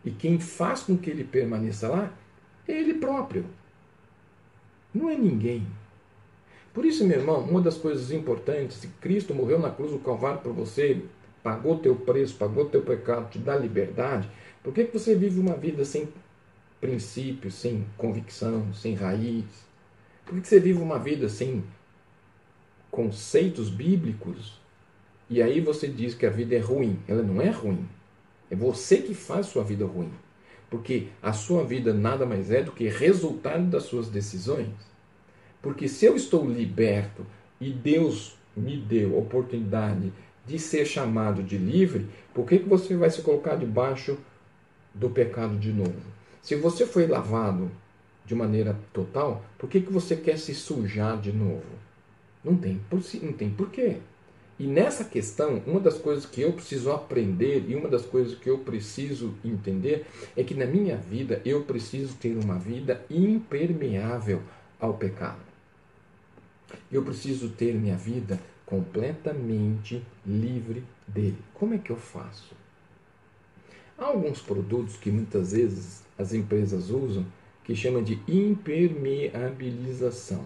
[0.04, 2.12] e quem faz com que ele permaneça lá
[2.68, 3.46] é ele próprio.
[4.94, 5.65] Não é ninguém.
[6.74, 10.42] Por isso, meu irmão, uma das coisas importantes, se Cristo morreu na cruz do Calvário
[10.42, 11.02] por você,
[11.43, 14.30] pagou teu preço, pagou teu pecado, te dá liberdade,
[14.63, 16.10] por que, que você vive uma vida sem
[16.82, 19.45] princípios, sem convicção, sem raiz?
[20.25, 21.63] Por que, que você vive uma vida sem
[22.91, 24.60] conceitos bíblicos?
[25.30, 26.99] E aí você diz que a vida é ruim.
[27.08, 27.88] Ela não é ruim.
[28.49, 30.12] É você que faz sua vida ruim.
[30.69, 34.69] Porque a sua vida nada mais é do que resultado das suas decisões.
[35.62, 37.25] Porque se eu estou liberto
[37.60, 40.12] e Deus me deu a oportunidade
[40.50, 44.18] de ser chamado de livre, por que, que você vai se colocar debaixo
[44.94, 46.02] do pecado de novo?
[46.42, 47.70] Se você foi lavado
[48.26, 51.62] de maneira total, por que, que você quer se sujar de novo?
[52.44, 52.82] Não tem,
[53.22, 53.98] não tem porquê.
[54.58, 58.50] E nessa questão, uma das coisas que eu preciso aprender e uma das coisas que
[58.50, 64.42] eu preciso entender é que na minha vida eu preciso ter uma vida impermeável
[64.80, 65.40] ao pecado.
[66.92, 71.38] Eu preciso ter minha vida completamente livre dele.
[71.55, 72.53] Como é que eu faço?
[73.97, 77.25] Há alguns produtos que muitas vezes as empresas usam
[77.63, 80.45] que chamam de impermeabilização.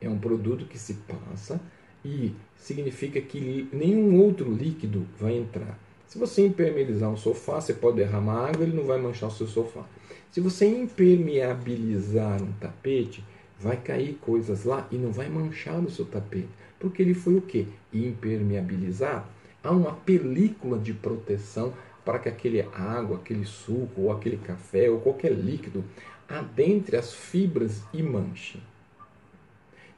[0.00, 1.60] É um produto que se passa
[2.04, 5.76] e significa que nenhum outro líquido vai entrar.
[6.06, 9.48] Se você impermeabilizar um sofá, você pode derramar água, ele não vai manchar o seu
[9.48, 9.84] sofá.
[10.30, 13.22] Se você impermeabilizar um tapete,
[13.58, 16.48] vai cair coisas lá e não vai manchar o seu tapete,
[16.80, 17.68] porque ele foi o que?
[17.92, 19.26] Impermeabilizado.
[19.62, 24.98] Há uma película de proteção para que aquele água, aquele suco, ou aquele café, ou
[25.00, 25.84] qualquer líquido
[26.26, 28.58] adentre as fibras e manche.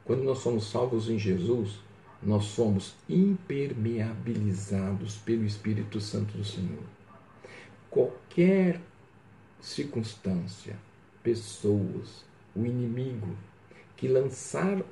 [0.04, 1.78] Quando nós somos salvos em Jesus,
[2.20, 6.82] nós somos impermeabilizados pelo Espírito Santo do Senhor.
[7.88, 8.80] Qualquer
[9.60, 10.76] circunstância,
[11.22, 13.34] pessoas, o inimigo
[13.96, 14.82] que lançar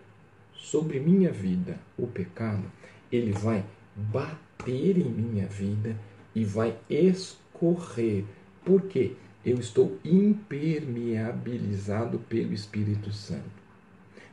[0.60, 2.70] sobre minha vida o pecado,
[3.10, 3.64] ele vai
[3.96, 5.96] bater em minha vida
[6.34, 8.24] e vai escorrer.
[8.64, 9.14] Por quê?
[9.44, 13.58] Eu estou impermeabilizado pelo Espírito Santo.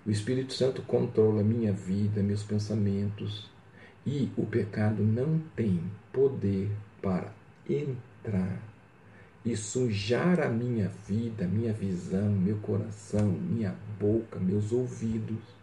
[0.05, 3.49] O Espírito Santo controla minha vida, meus pensamentos,
[4.05, 6.69] e o pecado não tem poder
[7.01, 7.33] para
[7.69, 8.61] entrar
[9.45, 15.56] e sujar a minha vida, minha visão, meu coração, minha boca, meus ouvidos.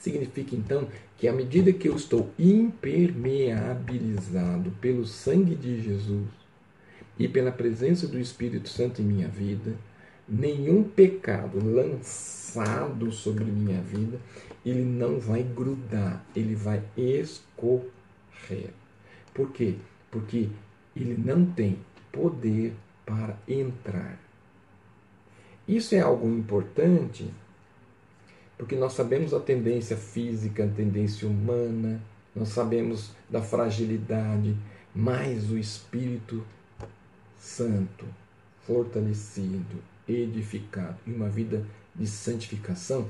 [0.00, 6.26] Significa então que à medida que eu estou impermeabilizado pelo sangue de Jesus
[7.18, 9.74] e pela presença do Espírito Santo em minha vida,
[10.26, 14.18] nenhum pecado lançado sobre minha vida,
[14.64, 18.70] ele não vai grudar, ele vai escorrer.
[19.34, 19.74] Por quê?
[20.10, 20.48] Porque
[20.96, 21.76] ele não tem
[22.10, 22.72] poder
[23.04, 24.18] para entrar.
[25.68, 27.30] Isso é algo importante,
[28.60, 31.98] porque nós sabemos a tendência física, a tendência humana,
[32.36, 34.54] nós sabemos da fragilidade,
[34.94, 36.44] mas o Espírito
[37.38, 38.04] Santo,
[38.66, 43.08] fortalecido, edificado em uma vida de santificação,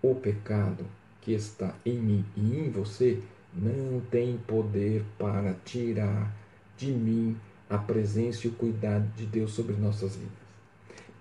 [0.00, 0.86] o pecado
[1.20, 3.20] que está em mim e em você
[3.52, 6.34] não tem poder para tirar
[6.78, 7.36] de mim
[7.68, 10.46] a presença e o cuidado de Deus sobre nossas vidas.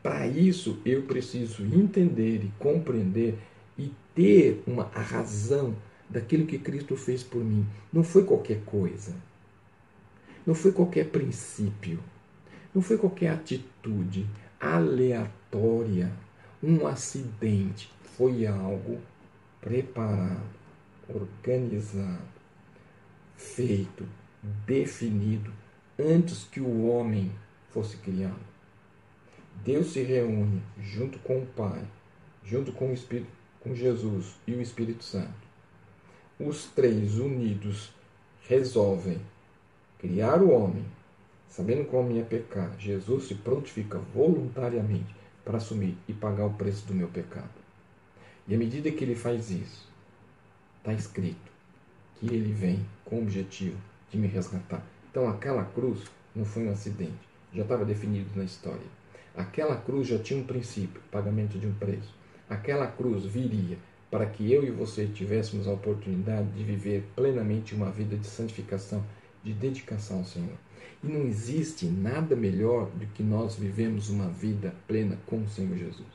[0.02, 3.38] Para isso, eu preciso entender e compreender
[3.78, 5.76] e ter uma razão
[6.10, 7.66] daquilo que Cristo fez por mim.
[7.92, 9.16] Não foi qualquer coisa.
[10.46, 12.00] Não foi qualquer princípio.
[12.74, 14.28] Não foi qualquer atitude
[14.60, 16.12] aleatória,
[16.62, 17.92] um acidente.
[18.18, 19.00] Foi algo
[19.60, 20.44] preparado,
[21.10, 22.22] organizado,
[23.36, 24.06] feito,
[24.66, 25.52] definido
[26.00, 27.32] antes que o homem
[27.70, 28.46] fosse criado.
[29.64, 31.82] Deus se reúne junto com o Pai,
[32.44, 33.35] junto com o Espírito,
[33.74, 35.34] Jesus e o Espírito Santo.
[36.38, 37.94] Os três unidos
[38.48, 39.20] resolvem
[39.98, 40.86] criar o homem,
[41.56, 46.94] Sabendo como ia pecar, Jesus se prontifica voluntariamente para assumir e pagar o preço do
[46.94, 47.48] meu pecado.
[48.46, 49.90] E à medida que ele faz isso,
[50.80, 51.50] está escrito
[52.20, 53.78] que ele vem com o objetivo
[54.12, 54.84] de me resgatar.
[55.10, 56.02] Então aquela cruz
[56.36, 57.14] não foi um acidente,
[57.54, 58.88] já estava definido na história.
[59.34, 62.14] Aquela cruz já tinha um princípio, pagamento de um preço.
[62.50, 63.78] Aquela cruz viria
[64.10, 69.04] para que eu e você tivéssemos a oportunidade de viver plenamente uma vida de santificação,
[69.44, 70.58] de dedicação ao Senhor.
[71.04, 75.76] E não existe nada melhor do que nós vivemos uma vida plena com o Senhor
[75.76, 76.08] Jesus.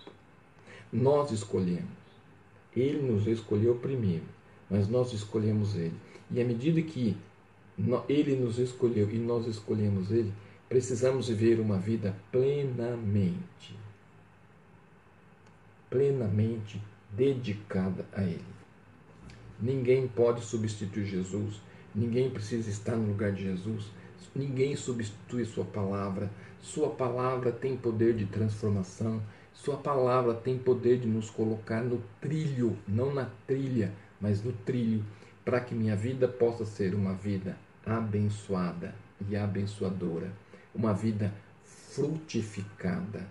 [0.93, 2.01] Nós escolhemos.
[2.75, 4.25] Ele nos escolheu primeiro,
[4.71, 5.95] mas nós escolhemos Ele.
[6.31, 7.17] E à medida que
[8.09, 10.33] Ele nos escolheu e nós escolhemos Ele,
[10.69, 13.77] precisamos viver uma vida plenamente.
[15.91, 16.81] Plenamente
[17.11, 18.45] dedicada a Ele.
[19.61, 21.61] Ninguém pode substituir Jesus.
[21.95, 23.91] Ninguém precisa estar no lugar de Jesus.
[24.35, 26.31] Ninguém substitui Sua palavra.
[26.61, 29.21] Sua palavra tem poder de transformação.
[29.53, 35.05] Sua palavra tem poder de nos colocar no trilho, não na trilha, mas no trilho,
[35.45, 38.95] para que minha vida possa ser uma vida abençoada
[39.29, 40.33] e abençoadora,
[40.75, 41.35] uma vida
[41.65, 43.27] frutificada,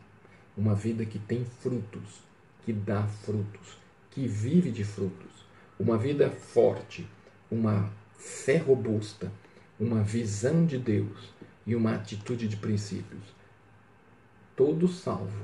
[0.55, 2.21] uma vida que tem frutos,
[2.65, 3.77] que dá frutos,
[4.11, 5.45] que vive de frutos,
[5.79, 7.07] uma vida forte,
[7.49, 9.31] uma fé robusta,
[9.79, 11.33] uma visão de Deus
[11.65, 13.23] e uma atitude de princípios.
[14.55, 15.43] Todo salvo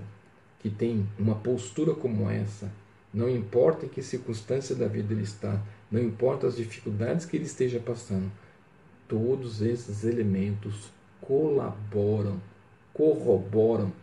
[0.60, 2.72] que tem uma postura como essa,
[3.14, 7.46] não importa em que circunstância da vida ele está, não importa as dificuldades que ele
[7.46, 8.30] esteja passando,
[9.08, 10.92] todos esses elementos
[11.22, 12.42] colaboram,
[12.94, 13.94] corroboram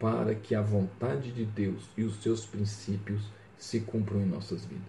[0.00, 3.22] para que a vontade de Deus e os seus princípios
[3.58, 4.82] se cumpram em nossas vidas.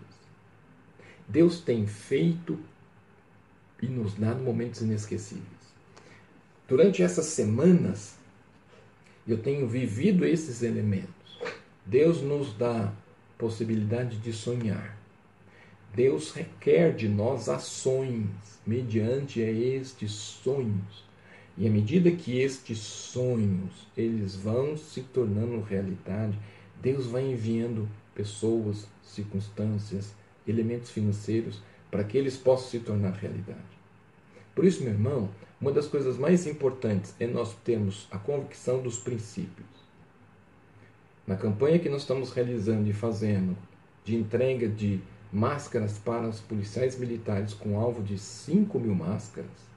[1.28, 2.57] Deus tem feito
[3.82, 5.45] e nos dado momentos inesquecíveis.
[6.68, 8.16] Durante essas semanas,
[9.28, 11.39] eu tenho vivido esses elementos.
[11.86, 12.93] Deus nos dá
[13.38, 14.97] possibilidade de sonhar.
[15.93, 18.30] Deus requer de nós ações
[18.66, 21.11] mediante estes sonhos.
[21.58, 26.38] E à medida que estes sonhos eles vão se tornando realidade,
[26.82, 30.14] Deus vai enviando pessoas, circunstâncias,
[30.47, 33.60] elementos financeiros para que eles possam se tornar realidade.
[34.56, 35.30] Por isso, meu irmão,
[35.60, 39.68] uma das coisas mais importantes é nós termos a convicção dos princípios.
[41.28, 43.56] Na campanha que nós estamos realizando e fazendo
[44.04, 44.99] de entrega de
[45.32, 49.70] máscaras para os policiais militares com alvo de 5 mil máscaras,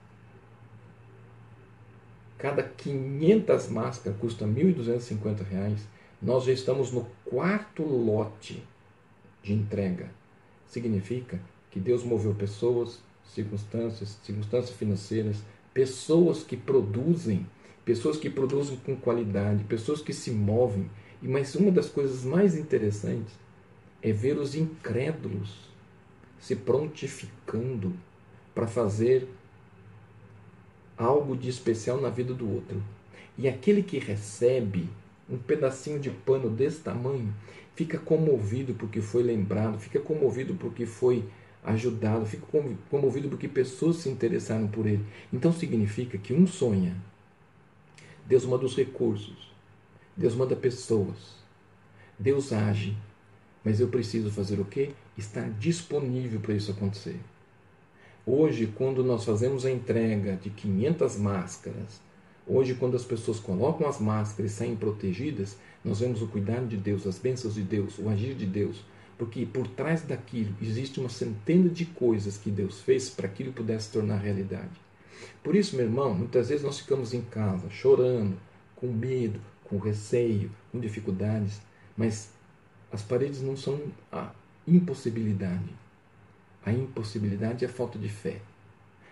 [2.45, 5.79] cada 500 máscaras custa R$ 1.250,
[6.21, 8.63] nós já estamos no quarto lote
[9.43, 10.11] de entrega.
[10.67, 11.41] Significa
[11.71, 15.43] que Deus moveu pessoas, circunstâncias, circunstâncias financeiras,
[15.73, 17.47] pessoas que produzem,
[17.83, 20.91] pessoas que produzem com qualidade, pessoas que se movem.
[21.23, 23.33] E mas uma das coisas mais interessantes
[24.03, 25.71] é ver os incrédulos
[26.39, 27.95] se prontificando
[28.55, 29.27] para fazer
[30.97, 32.83] algo de especial na vida do outro.
[33.37, 34.89] E aquele que recebe
[35.29, 37.35] um pedacinho de pano desse tamanho
[37.75, 41.25] fica comovido porque foi lembrado, fica comovido porque foi
[41.65, 42.47] ajudado, fica
[42.91, 45.05] comovido porque pessoas se interessaram por ele.
[45.33, 46.97] Então significa que um sonha.
[48.27, 49.53] Deus manda os recursos.
[50.17, 51.35] Deus manda pessoas.
[52.19, 52.97] Deus age.
[53.65, 54.91] Mas eu preciso fazer o quê?
[55.17, 57.19] Estar disponível para isso acontecer.
[58.27, 62.01] Hoje, quando nós fazemos a entrega de 500 máscaras,
[62.47, 66.79] hoje, quando as pessoas colocam as máscaras e saem protegidas, nós vemos o cuidado de
[66.79, 68.83] Deus, as bênçãos de Deus, o agir de Deus,
[69.19, 73.53] porque por trás daquilo existe uma centena de coisas que Deus fez para que aquilo
[73.53, 74.81] pudesse tornar realidade.
[75.43, 78.39] Por isso, meu irmão, muitas vezes nós ficamos em casa chorando,
[78.75, 81.61] com medo, com receio, com dificuldades,
[81.95, 82.31] mas
[82.91, 83.79] as paredes não são
[84.11, 84.31] a
[84.67, 85.84] impossibilidade.
[86.65, 88.41] A impossibilidade é falta de fé.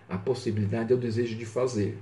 [0.09, 1.99] A possibilidade é o desejo de fazer.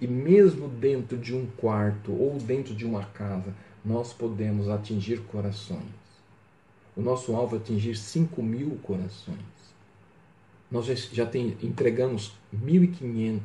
[0.00, 5.82] E mesmo dentro de um quarto ou dentro de uma casa, nós podemos atingir corações.
[6.96, 9.38] O nosso alvo é atingir 5 mil corações.
[10.70, 13.40] Nós já, já tem, entregamos 1.500.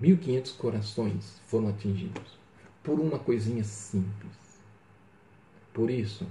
[0.00, 2.38] 1.500 corações foram atingidos
[2.82, 4.32] por uma coisinha simples.
[5.72, 6.26] Por isso,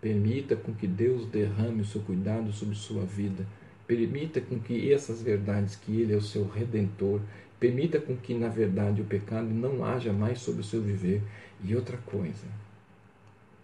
[0.00, 3.46] permita com que Deus derrame o seu cuidado sobre sua vida.
[3.86, 7.20] Permita com que essas verdades, que Ele é o seu redentor,
[7.58, 11.22] permita com que, na verdade, o pecado não haja mais sobre o seu viver.
[11.62, 12.46] E outra coisa,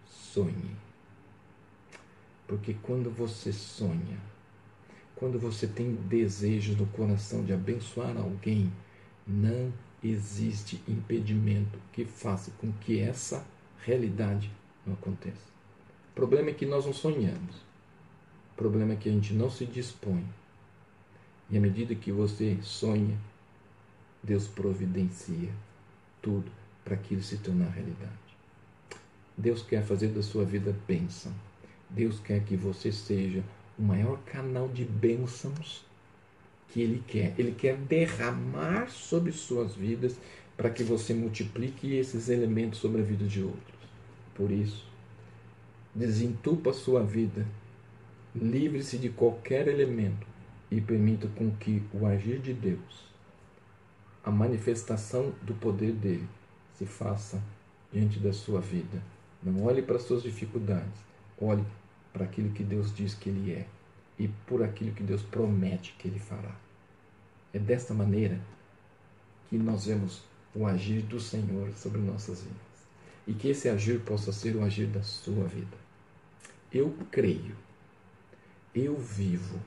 [0.05, 0.75] sonhe.
[2.45, 4.17] Porque quando você sonha,
[5.15, 8.71] quando você tem desejos no coração de abençoar alguém,
[9.25, 9.73] não
[10.03, 13.43] existe impedimento que faça com que essa
[13.83, 14.51] realidade
[14.85, 15.56] não aconteça.
[16.17, 17.57] O problema é que nós não sonhamos.
[18.53, 20.25] O problema é que a gente não se dispõe.
[21.47, 23.15] E à medida que você sonha,
[24.23, 25.51] Deus providencia
[26.19, 26.51] tudo
[26.83, 28.11] para aquilo se tornar realidade.
[29.37, 31.31] Deus quer fazer da sua vida bênção.
[31.87, 33.43] Deus quer que você seja
[33.77, 35.85] o maior canal de bênçãos
[36.69, 37.35] que Ele quer.
[37.37, 40.17] Ele quer derramar sobre suas vidas
[40.57, 43.77] para que você multiplique esses elementos sobre a vida de outros.
[44.33, 44.96] Por isso,
[45.97, 47.43] desentupa sua vida,
[48.35, 50.27] livre-se de qualquer elemento
[50.69, 53.07] e permita com que o agir de Deus,
[54.23, 56.27] a manifestação do poder dele,
[56.75, 57.41] se faça
[57.91, 59.01] diante da sua vida.
[59.41, 61.01] Não olhe para as suas dificuldades,
[61.41, 61.65] olhe
[62.13, 63.65] para aquilo que Deus diz que Ele é.
[64.19, 66.55] e por aquilo que Deus promete que Ele fará.
[67.53, 68.39] É desta maneira
[69.47, 70.23] que nós vemos
[70.55, 72.57] o agir do Senhor sobre nossas vidas.
[73.27, 75.86] E que esse agir possa ser o agir da sua vida.
[76.77, 77.55] Eu creio,
[78.75, 79.59] eu vivo,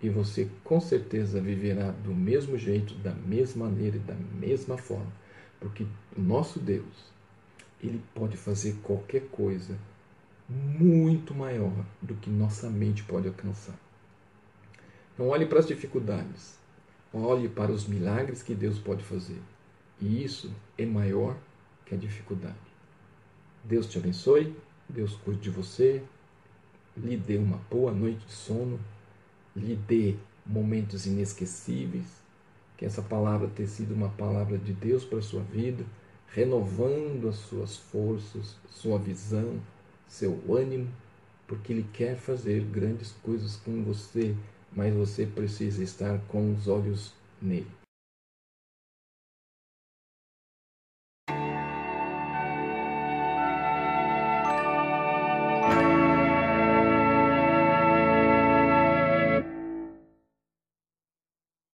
[0.00, 5.12] e você com certeza viverá do mesmo jeito, da mesma maneira e da mesma forma,
[5.58, 5.84] porque
[6.16, 7.10] o nosso Deus,
[7.82, 9.76] ele pode fazer qualquer coisa
[10.48, 13.76] muito maior do que nossa mente pode alcançar.
[15.18, 16.56] Não olhe para as dificuldades,
[17.12, 19.42] olhe para os milagres que Deus pode fazer.
[20.00, 21.36] E isso é maior
[21.84, 22.54] que a dificuldade.
[23.64, 24.56] Deus te abençoe,
[24.92, 26.02] Deus cuide de você,
[26.96, 28.78] lhe dê uma boa noite de sono,
[29.56, 30.14] lhe dê
[30.44, 32.06] momentos inesquecíveis,
[32.76, 35.84] que essa palavra tenha sido uma palavra de Deus para a sua vida,
[36.28, 39.60] renovando as suas forças, sua visão,
[40.06, 40.88] seu ânimo,
[41.46, 44.34] porque Ele quer fazer grandes coisas com você,
[44.74, 47.81] mas você precisa estar com os olhos nele.